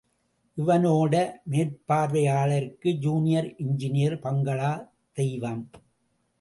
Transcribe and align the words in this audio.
இவனோட 0.57 1.13
மேற்பார்வையாளருக்கு 1.51 2.91
junior 2.97 3.55
engineer, 3.57 4.19
bungalow 4.19 4.73
தெய்வம். 5.11 5.69